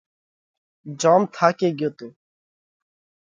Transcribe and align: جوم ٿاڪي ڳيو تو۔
جوم 0.99 1.21
ٿاڪي 1.35 1.69
ڳيو 1.77 1.89
تو۔ 1.97 2.07